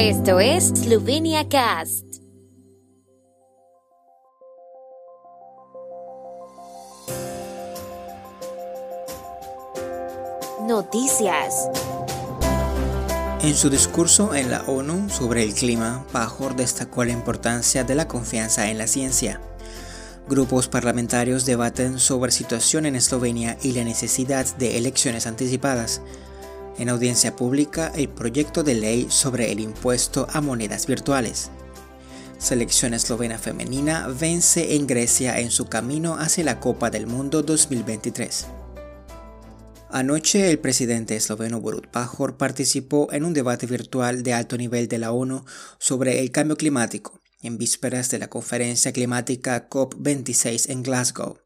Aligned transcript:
Esto 0.00 0.38
es 0.38 0.68
Slovenia 0.68 1.48
Cast. 1.48 2.04
Noticias. 10.68 11.68
En 13.42 13.56
su 13.56 13.70
discurso 13.70 14.36
en 14.36 14.52
la 14.52 14.62
ONU 14.68 15.10
sobre 15.10 15.42
el 15.42 15.52
clima, 15.52 16.06
Pajor 16.12 16.54
destacó 16.54 17.04
la 17.04 17.10
importancia 17.10 17.82
de 17.82 17.96
la 17.96 18.06
confianza 18.06 18.70
en 18.70 18.78
la 18.78 18.86
ciencia. 18.86 19.40
Grupos 20.28 20.68
parlamentarios 20.68 21.44
debaten 21.44 21.98
sobre 21.98 22.30
situación 22.30 22.86
en 22.86 22.94
Eslovenia 22.94 23.58
y 23.64 23.72
la 23.72 23.82
necesidad 23.82 24.46
de 24.58 24.78
elecciones 24.78 25.26
anticipadas. 25.26 26.02
En 26.78 26.88
audiencia 26.88 27.34
pública, 27.34 27.92
el 27.96 28.08
proyecto 28.08 28.62
de 28.62 28.74
ley 28.74 29.06
sobre 29.10 29.50
el 29.50 29.58
impuesto 29.58 30.28
a 30.30 30.40
monedas 30.40 30.86
virtuales. 30.86 31.50
Selección 32.38 32.94
eslovena 32.94 33.36
femenina 33.36 34.06
vence 34.06 34.76
en 34.76 34.86
Grecia 34.86 35.40
en 35.40 35.50
su 35.50 35.66
camino 35.66 36.16
hacia 36.16 36.44
la 36.44 36.60
Copa 36.60 36.88
del 36.88 37.08
Mundo 37.08 37.42
2023. 37.42 38.46
Anoche 39.90 40.50
el 40.50 40.60
presidente 40.60 41.16
esloveno 41.16 41.60
Borut 41.60 41.88
Pajor 41.88 42.36
participó 42.36 43.12
en 43.12 43.24
un 43.24 43.34
debate 43.34 43.66
virtual 43.66 44.22
de 44.22 44.34
alto 44.34 44.56
nivel 44.56 44.86
de 44.86 44.98
la 44.98 45.10
ONU 45.10 45.44
sobre 45.78 46.20
el 46.20 46.30
cambio 46.30 46.56
climático 46.56 47.20
en 47.42 47.58
vísperas 47.58 48.10
de 48.10 48.18
la 48.18 48.28
conferencia 48.28 48.92
climática 48.92 49.68
COP26 49.68 50.70
en 50.70 50.82
Glasgow. 50.84 51.38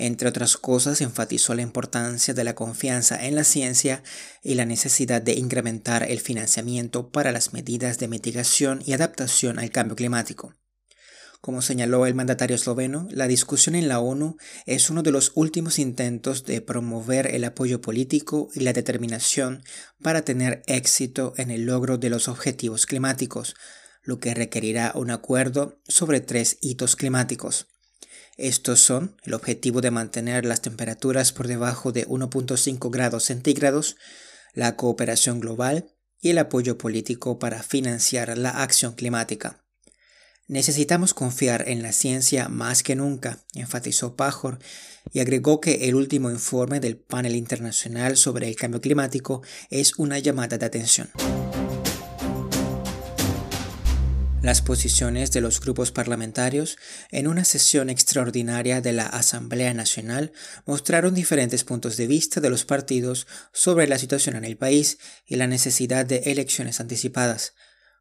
Entre 0.00 0.28
otras 0.28 0.56
cosas, 0.56 1.00
enfatizó 1.00 1.56
la 1.56 1.62
importancia 1.62 2.32
de 2.32 2.44
la 2.44 2.54
confianza 2.54 3.26
en 3.26 3.34
la 3.34 3.42
ciencia 3.42 4.04
y 4.44 4.54
la 4.54 4.64
necesidad 4.64 5.20
de 5.20 5.32
incrementar 5.32 6.04
el 6.08 6.20
financiamiento 6.20 7.10
para 7.10 7.32
las 7.32 7.52
medidas 7.52 7.98
de 7.98 8.06
mitigación 8.06 8.80
y 8.86 8.92
adaptación 8.92 9.58
al 9.58 9.72
cambio 9.72 9.96
climático. 9.96 10.54
Como 11.40 11.62
señaló 11.62 12.06
el 12.06 12.14
mandatario 12.14 12.54
esloveno, 12.54 13.08
la 13.10 13.26
discusión 13.26 13.74
en 13.74 13.88
la 13.88 13.98
ONU 13.98 14.36
es 14.66 14.88
uno 14.88 15.02
de 15.02 15.10
los 15.10 15.32
últimos 15.34 15.80
intentos 15.80 16.44
de 16.44 16.60
promover 16.60 17.26
el 17.34 17.42
apoyo 17.42 17.80
político 17.80 18.50
y 18.54 18.60
la 18.60 18.72
determinación 18.72 19.64
para 20.00 20.22
tener 20.22 20.62
éxito 20.66 21.34
en 21.38 21.50
el 21.50 21.64
logro 21.64 21.98
de 21.98 22.10
los 22.10 22.28
objetivos 22.28 22.86
climáticos, 22.86 23.56
lo 24.04 24.20
que 24.20 24.32
requerirá 24.32 24.92
un 24.94 25.10
acuerdo 25.10 25.80
sobre 25.88 26.20
tres 26.20 26.56
hitos 26.60 26.94
climáticos. 26.94 27.66
Estos 28.38 28.80
son 28.80 29.16
el 29.24 29.34
objetivo 29.34 29.80
de 29.80 29.90
mantener 29.90 30.44
las 30.44 30.62
temperaturas 30.62 31.32
por 31.32 31.48
debajo 31.48 31.90
de 31.90 32.06
1.5 32.06 32.88
grados 32.88 33.24
centígrados, 33.24 33.96
la 34.54 34.76
cooperación 34.76 35.40
global 35.40 35.90
y 36.20 36.30
el 36.30 36.38
apoyo 36.38 36.78
político 36.78 37.40
para 37.40 37.64
financiar 37.64 38.38
la 38.38 38.50
acción 38.62 38.94
climática. 38.94 39.64
Necesitamos 40.46 41.14
confiar 41.14 41.68
en 41.68 41.82
la 41.82 41.92
ciencia 41.92 42.48
más 42.48 42.84
que 42.84 42.94
nunca, 42.94 43.44
enfatizó 43.54 44.14
Pajor, 44.14 44.60
y 45.12 45.18
agregó 45.18 45.60
que 45.60 45.88
el 45.88 45.96
último 45.96 46.30
informe 46.30 46.78
del 46.78 46.96
panel 46.96 47.34
internacional 47.34 48.16
sobre 48.16 48.48
el 48.48 48.54
cambio 48.54 48.80
climático 48.80 49.42
es 49.68 49.98
una 49.98 50.20
llamada 50.20 50.58
de 50.58 50.66
atención. 50.66 51.10
Las 54.48 54.62
posiciones 54.62 55.30
de 55.30 55.42
los 55.42 55.60
grupos 55.60 55.92
parlamentarios 55.92 56.78
en 57.10 57.26
una 57.26 57.44
sesión 57.44 57.90
extraordinaria 57.90 58.80
de 58.80 58.94
la 58.94 59.04
Asamblea 59.04 59.74
Nacional 59.74 60.32
mostraron 60.64 61.12
diferentes 61.12 61.64
puntos 61.64 61.98
de 61.98 62.06
vista 62.06 62.40
de 62.40 62.48
los 62.48 62.64
partidos 62.64 63.26
sobre 63.52 63.86
la 63.86 63.98
situación 63.98 64.36
en 64.36 64.46
el 64.46 64.56
país 64.56 64.96
y 65.26 65.36
la 65.36 65.46
necesidad 65.46 66.06
de 66.06 66.32
elecciones 66.32 66.80
anticipadas. 66.80 67.52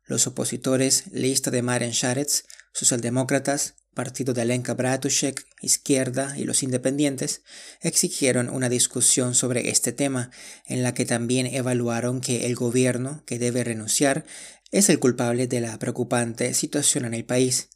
Los 0.06 0.26
opositores, 0.26 1.12
lista 1.12 1.52
de 1.52 1.64
Maren 1.64 1.92
Sharets, 1.92 2.46
socialdemócratas, 2.72 3.76
partido 3.98 4.36
de 4.36 4.44
Alenka 4.44 4.76
Bratushek, 4.76 5.48
Izquierda 5.60 6.38
y 6.38 6.44
los 6.44 6.62
independientes, 6.62 7.42
exigieron 7.82 8.48
una 8.48 8.70
discusión 8.70 9.34
sobre 9.34 9.70
este 9.70 9.92
tema, 9.92 10.30
en 10.68 10.84
la 10.84 10.94
que 10.94 11.04
también 11.04 11.48
evaluaron 11.48 12.22
que 12.22 12.46
el 12.46 12.54
gobierno, 12.56 13.24
que 13.26 13.40
debe 13.40 13.64
renunciar, 13.64 14.24
es 14.72 14.90
el 14.90 15.00
culpable 15.00 15.48
de 15.48 15.62
la 15.62 15.80
preocupante 15.80 16.54
situación 16.54 17.06
en 17.06 17.16
el 17.16 17.26
país. 17.26 17.70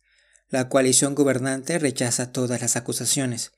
La 0.50 0.70
coalición 0.70 1.16
gobernante 1.16 1.80
rechaza 1.80 2.32
todas 2.32 2.62
las 2.62 2.76
acusaciones. 2.76 3.52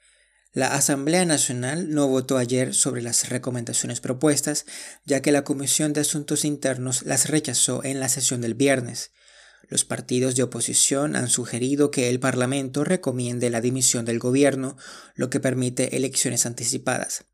La 0.53 0.73
Asamblea 0.73 1.25
Nacional 1.25 1.89
no 1.89 2.07
votó 2.07 2.37
ayer 2.37 2.73
sobre 2.73 3.01
las 3.01 3.27
recomendaciones 3.27 3.99
propuestas, 3.99 4.65
ya 5.03 5.21
que 5.21 5.33
la 5.33 5.43
Comisión 5.43 5.91
de 5.91 5.99
Asuntos 5.99 6.45
Internos 6.45 7.03
las 7.03 7.27
rechazó 7.27 7.83
en 7.83 7.99
la 7.99 8.07
sesión 8.07 8.39
del 8.39 8.53
viernes. 8.53 9.11
Los 9.69 9.85
partidos 9.85 10.35
de 10.35 10.43
oposición 10.43 11.15
han 11.15 11.29
sugerido 11.29 11.91
que 11.91 12.09
el 12.09 12.19
Parlamento 12.19 12.83
recomiende 12.83 13.49
la 13.49 13.61
dimisión 13.61 14.05
del 14.05 14.19
gobierno, 14.19 14.77
lo 15.15 15.29
que 15.29 15.39
permite 15.39 15.95
elecciones 15.95 16.45
anticipadas. 16.45 17.25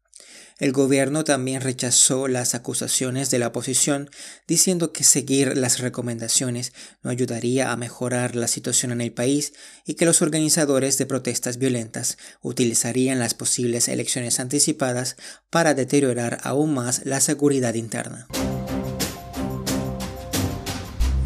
El 0.59 0.73
gobierno 0.73 1.23
también 1.23 1.62
rechazó 1.62 2.28
las 2.28 2.53
acusaciones 2.53 3.31
de 3.31 3.40
la 3.40 3.47
oposición, 3.47 4.09
diciendo 4.45 4.91
que 4.91 5.06
seguir 5.06 5.56
las 5.56 5.79
recomendaciones 5.79 6.73
no 7.01 7.12
ayudaría 7.12 7.72
a 7.72 7.78
mejorar 7.78 8.35
la 8.35 8.50
situación 8.50 8.91
en 8.91 9.00
el 9.00 9.13
país 9.13 9.53
y 9.85 9.94
que 9.94 10.06
los 10.06 10.22
organizadores 10.22 10.97
de 10.97 11.06
protestas 11.06 11.59
violentas 11.59 12.17
utilizarían 12.41 13.19
las 13.19 13.35
posibles 13.35 13.88
elecciones 13.88 14.41
anticipadas 14.41 15.16
para 15.50 15.73
deteriorar 15.73 16.40
aún 16.44 16.73
más 16.73 17.06
la 17.06 17.22
seguridad 17.22 17.75
interna. 17.75 18.28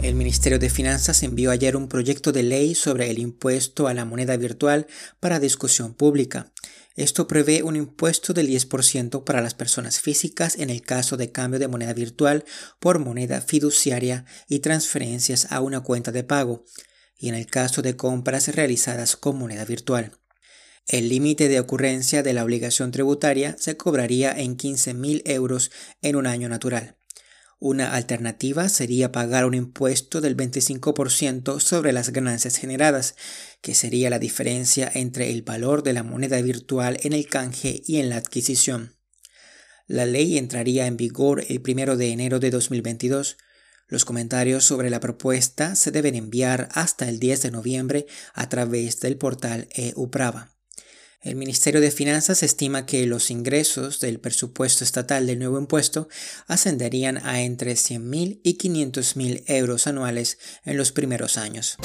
El 0.03 0.16
Ministerio 0.16 0.59
de 0.59 0.69
Finanzas 0.69 1.24
envió 1.24 1.50
ayer 1.50 1.78
un 1.78 1.88
proyecto 1.88 2.34
de 2.34 2.44
ley 2.44 2.75
sobre 2.75 3.09
el 3.09 3.19
impuesto 3.19 3.88
a 3.88 3.94
la 3.94 4.03
moneda 4.03 4.36
virtual 4.36 4.86
para 5.22 5.40
discusión 5.40 5.94
pública. 5.94 6.52
Esto 6.97 7.25
prevé 7.25 7.64
un 7.64 7.78
impuesto 7.78 8.34
del 8.34 8.50
10% 8.50 9.24
para 9.24 9.40
las 9.40 9.53
personas 9.53 10.02
físicas 10.02 10.59
en 10.59 10.69
el 10.69 10.81
caso 10.81 11.16
de 11.16 11.31
cambio 11.31 11.58
de 11.58 11.69
moneda 11.69 11.94
virtual 11.94 12.44
por 12.81 13.00
moneda 13.00 13.40
fiduciaria 13.40 14.25
y 14.50 14.59
transferencias 14.59 15.50
a 15.53 15.62
una 15.62 15.80
cuenta 15.80 16.12
de 16.12 16.25
pago, 16.25 16.66
y 17.18 17.30
en 17.30 17.35
el 17.35 17.46
caso 17.46 17.81
de 17.81 17.96
compras 17.96 18.50
realizadas 18.50 19.16
con 19.16 19.38
moneda 19.38 19.64
virtual. 19.64 20.12
El 20.85 21.08
límite 21.08 21.47
de 21.47 21.62
ocurrencia 21.62 22.24
de 22.24 22.34
la 22.34 22.44
obligación 22.44 22.91
tributaria 22.91 23.56
se 23.58 23.78
cobraría 23.78 24.34
en 24.34 24.58
15.000 24.58 25.22
euros 25.24 25.72
en 26.02 26.18
un 26.18 26.28
año 26.28 26.50
natural. 26.50 26.97
Una 27.66 27.94
alternativa 27.96 28.68
sería 28.68 29.13
pagar 29.13 29.46
un 29.46 29.53
impuesto 29.53 30.19
del 30.19 30.35
25% 30.35 31.62
sobre 31.62 31.94
las 31.94 32.09
ganancias 32.09 32.57
generadas, 32.57 33.16
que 33.62 33.74
sería 33.74 34.09
la 34.09 34.19
diferencia 34.19 34.91
entre 34.94 35.31
el 35.31 35.44
valor 35.44 35.81
de 35.81 35.94
la 35.94 36.03
moneda 36.03 36.41
virtual 36.41 36.97
en 37.03 37.13
el 37.13 37.25
canje 37.25 37.81
y 37.88 38.00
en 38.00 38.09
la 38.09 38.18
adquisición. 38.18 38.97
La 39.88 40.06
ley 40.06 40.38
entraría 40.38 40.88
en 40.88 40.97
vigor 40.97 41.46
el 41.47 41.63
1 41.66 41.96
de 41.96 42.12
enero 42.12 42.41
de 42.41 42.52
2022. 42.52 43.38
Los 43.88 44.03
comentarios 44.03 44.66
sobre 44.66 44.90
la 44.90 45.00
propuesta 45.00 45.78
se 45.78 45.91
deben 45.91 46.16
enviar 46.16 46.68
hasta 46.73 47.07
el 47.07 47.18
10 47.18 47.44
de 47.44 47.52
noviembre 47.52 48.07
a 48.34 48.50
través 48.50 49.00
del 49.00 49.16
portal 49.16 49.69
EUPRAVA. 49.73 50.53
El 51.23 51.35
Ministerio 51.38 51.79
de 51.79 51.89
Finanzas 51.89 52.44
estima 52.44 52.85
que 52.85 53.07
los 53.07 53.31
ingresos 53.31 54.01
del 54.01 54.19
presupuesto 54.19 54.84
estatal 54.84 55.25
del 55.25 55.39
nuevo 55.39 55.57
impuesto 55.57 56.09
ascenderían 56.47 57.17
a 57.25 57.41
entre 57.44 57.75
100.000 57.75 58.41
y 58.44 58.57
500.000 58.57 59.44
euros 59.47 59.88
anuales 59.88 60.38
en 60.66 60.75
los 60.75 60.91
primeros 60.91 61.38
años. 61.38 61.78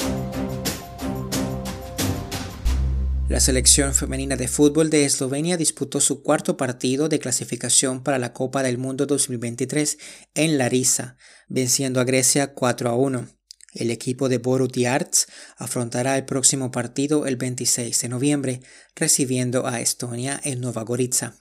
La 3.29 3.39
selección 3.39 3.93
femenina 3.93 4.35
de 4.35 4.49
fútbol 4.49 4.89
de 4.89 5.05
Eslovenia 5.05 5.55
disputó 5.55 6.01
su 6.01 6.21
cuarto 6.21 6.57
partido 6.57 7.07
de 7.07 7.19
clasificación 7.19 8.03
para 8.03 8.19
la 8.19 8.33
Copa 8.33 8.61
del 8.61 8.77
Mundo 8.77 9.05
2023 9.05 9.99
en 10.33 10.57
Larissa, 10.57 11.15
venciendo 11.47 12.01
a 12.01 12.03
Grecia 12.03 12.53
4 12.53 12.89
a 12.89 12.95
1. 12.95 13.38
El 13.79 13.91
equipo 13.91 14.27
de 14.27 14.39
Borut 14.39 14.77
Arts 14.85 15.27
afrontará 15.55 16.17
el 16.17 16.25
próximo 16.25 16.69
partido 16.69 17.25
el 17.25 17.37
26 17.37 18.01
de 18.01 18.09
noviembre, 18.09 18.61
recibiendo 18.93 19.67
a 19.67 19.79
Estonia 19.79 20.37
en 20.43 20.59
Nova 20.59 20.83
Gorica. 20.83 21.35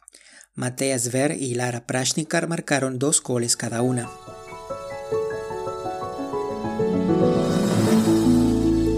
Mateja 0.54 1.00
Zver 1.00 1.32
y 1.32 1.54
Lara 1.54 1.84
Prashnikar 1.84 2.46
marcaron 2.46 3.00
dos 3.00 3.20
goles 3.24 3.56
cada 3.56 3.82
una. 3.82 4.08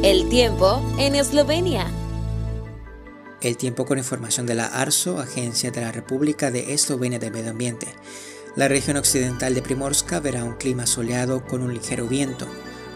El 0.02 0.28
tiempo 0.28 0.82
en 0.98 1.14
Eslovenia. 1.14 1.90
El 3.40 3.56
tiempo 3.56 3.86
con 3.86 3.96
información 3.96 4.44
de 4.44 4.54
la 4.54 4.66
ARSO, 4.66 5.18
Agencia 5.18 5.70
de 5.70 5.80
la 5.80 5.92
República 5.92 6.50
de 6.50 6.74
Eslovenia 6.74 7.18
de 7.18 7.30
Medio 7.30 7.52
Ambiente. 7.52 7.86
La 8.54 8.68
región 8.68 8.98
occidental 8.98 9.54
de 9.54 9.62
Primorska 9.62 10.20
verá 10.20 10.44
un 10.44 10.56
clima 10.56 10.86
soleado 10.86 11.46
con 11.46 11.62
un 11.62 11.72
ligero 11.72 12.06
viento. 12.06 12.46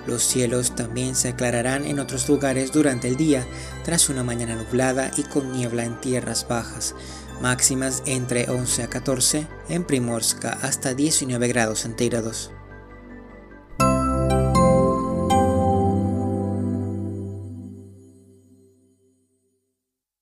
Los 0.06 0.22
cielos 0.22 0.74
también 0.76 1.14
se 1.14 1.28
aclararán 1.30 1.84
en 1.84 1.98
otros 1.98 2.28
lugares 2.28 2.72
durante 2.72 3.08
el 3.08 3.16
día, 3.16 3.46
tras 3.84 4.08
una 4.08 4.22
mañana 4.22 4.54
nublada 4.54 5.10
y 5.16 5.22
con 5.22 5.52
niebla 5.52 5.84
en 5.84 6.00
tierras 6.00 6.46
bajas, 6.48 6.94
máximas 7.40 8.02
entre 8.06 8.50
11 8.50 8.82
a 8.82 8.88
14, 8.88 9.46
en 9.68 9.84
Primorska 9.84 10.58
hasta 10.62 10.94
19 10.94 11.48
grados 11.48 11.80
centígrados. 11.80 12.50